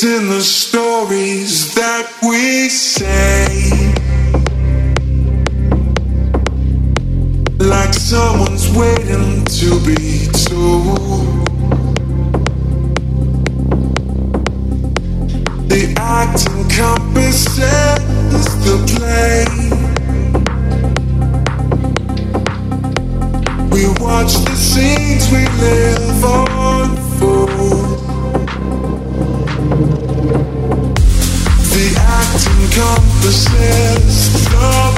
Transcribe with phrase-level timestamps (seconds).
[0.00, 3.48] It's in the stories that we say.
[7.58, 11.48] Like someone's waiting to be told.
[15.66, 17.58] The act encompasses
[18.62, 19.46] the play.
[23.72, 26.98] We watch the scenes we live unfold.
[27.70, 27.77] The
[32.78, 34.97] encompasses the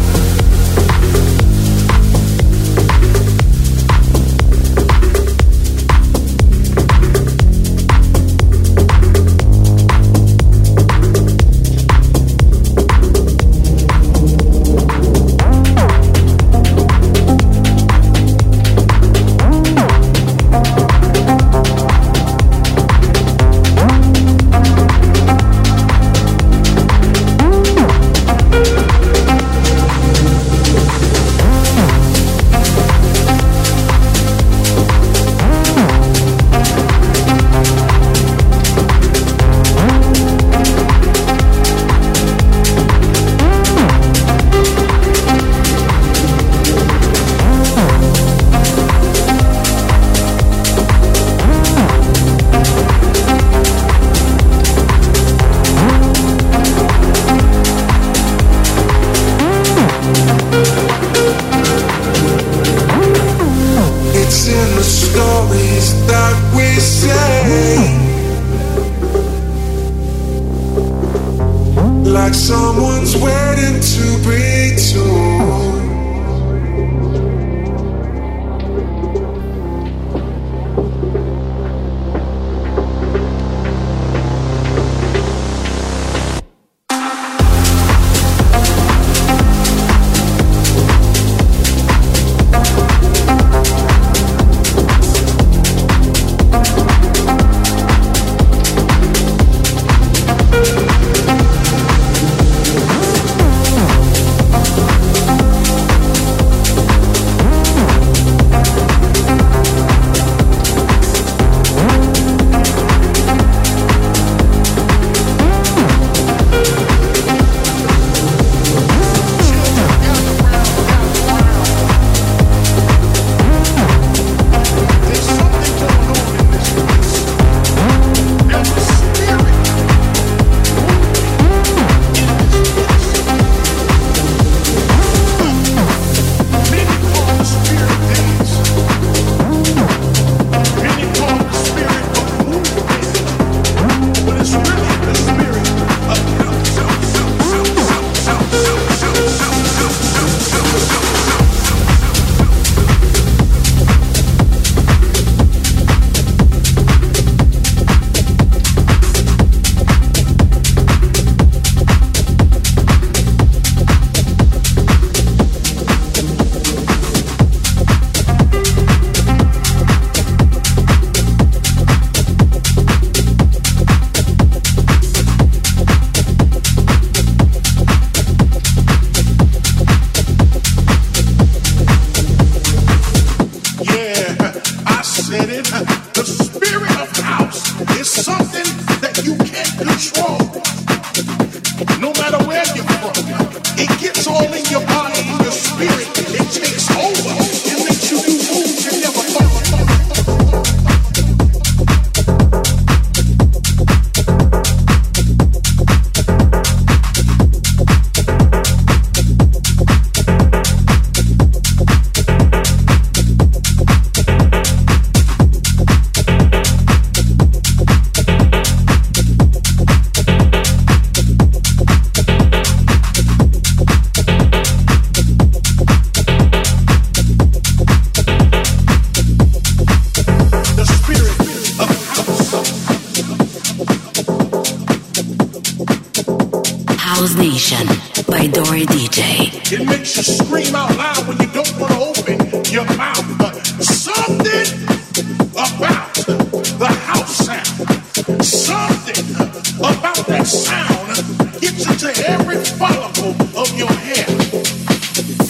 [251.15, 254.25] together gets into every follicle of your hair.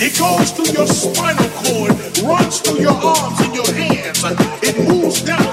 [0.03, 1.91] It goes through your spinal cord,
[2.23, 4.23] runs through your arms and your hands.
[4.63, 5.50] It moves down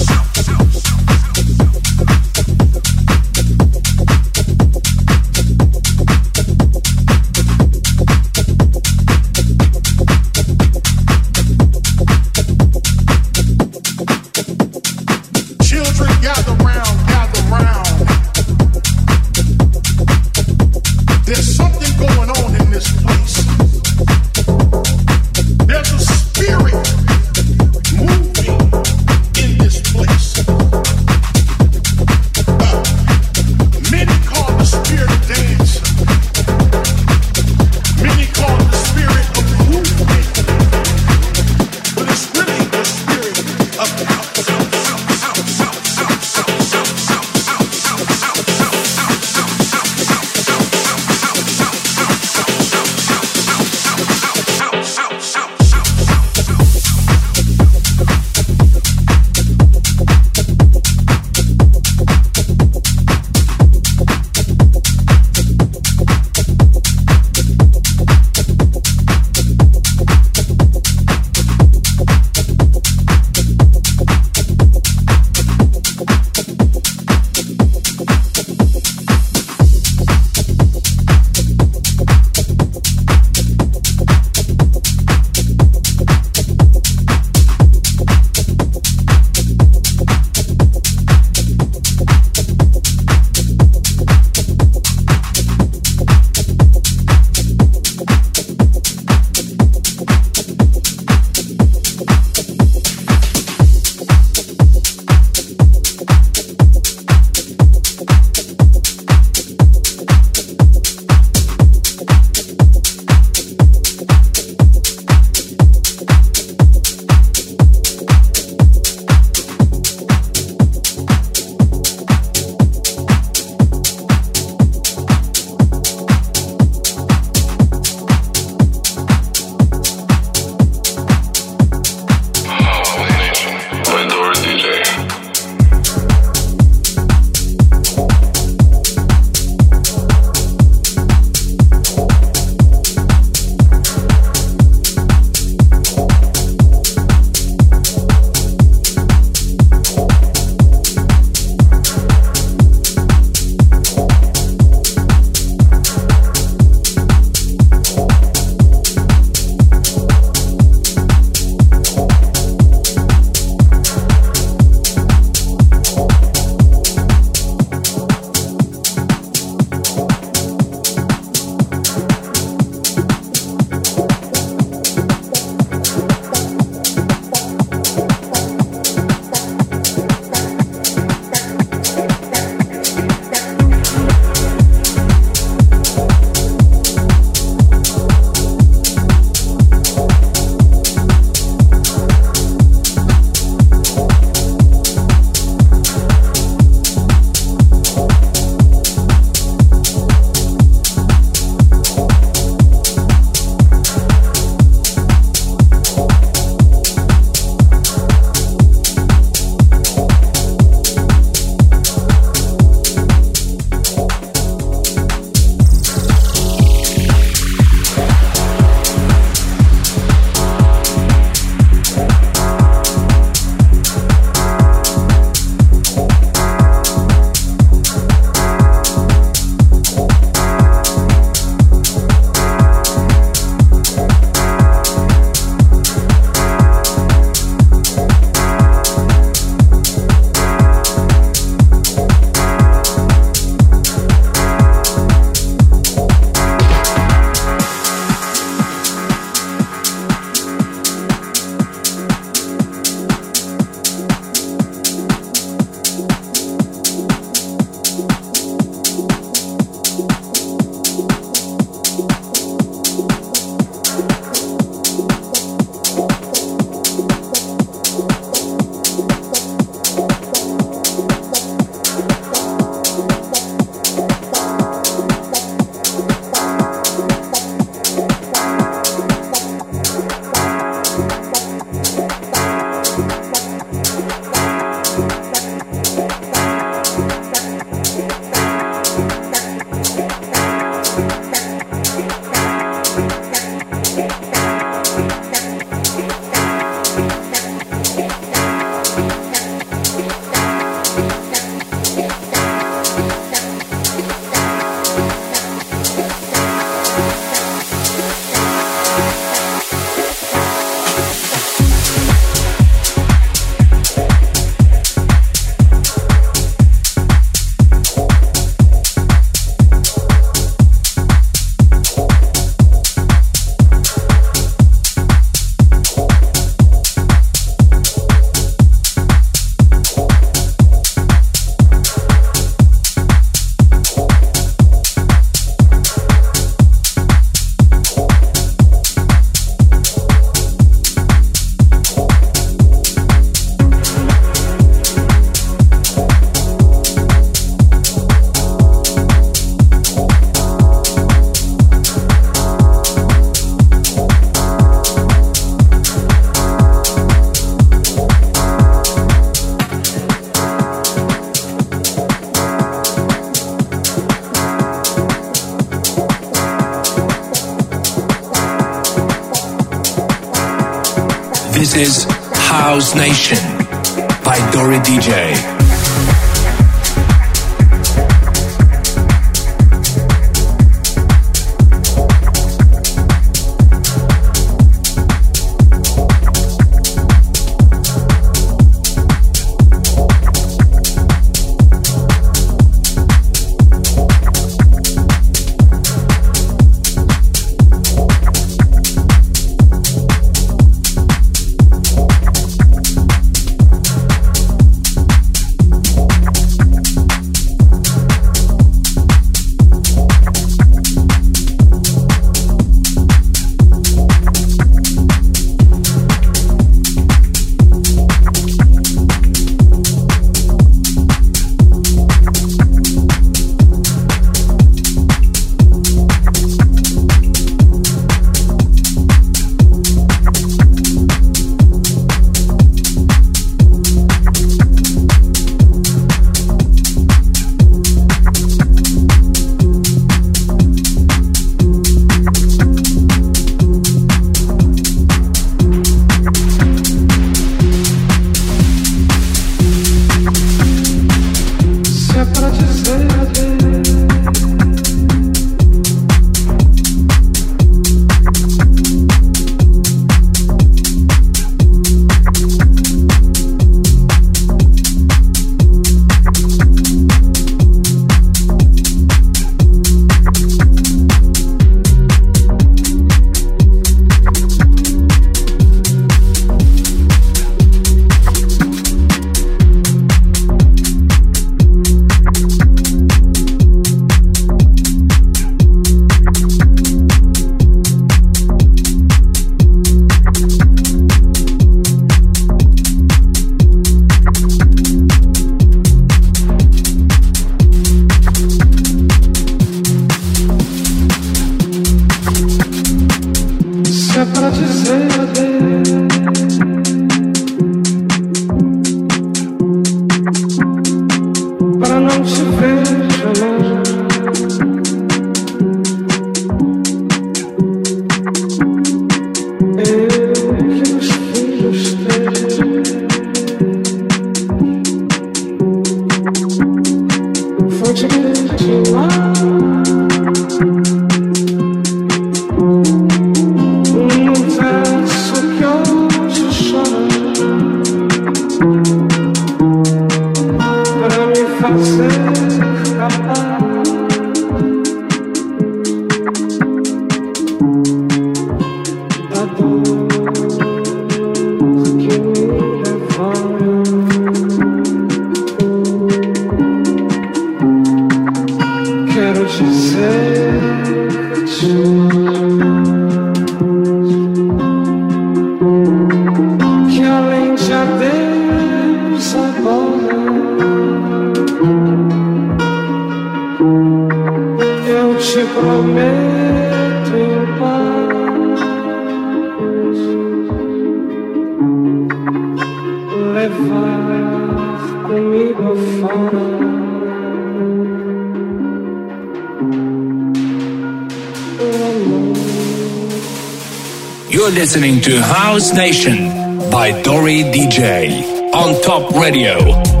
[595.31, 596.27] House Nation
[596.69, 600.00] by Dory DJ on Top Radio.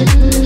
[0.00, 0.37] you